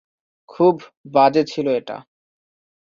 খুব 0.49 0.75
বাজে 1.13 1.43
ছিল 1.43 1.67
এটা। 1.71 1.97